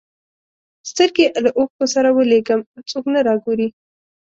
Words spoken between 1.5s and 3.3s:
اوښکو سره ولېږم څوک نه